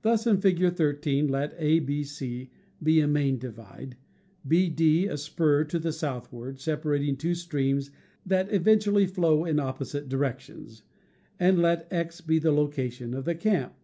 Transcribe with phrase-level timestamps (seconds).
[0.00, 0.74] Thus, in Fig.
[0.76, 2.48] 13, let ABC
[2.82, 3.98] be a main divide,
[4.48, 7.90] BD a spur to the southward separating two streams
[8.24, 10.84] that eventually flow in opposite directions,
[11.38, 13.74] and let X be the location of the camp.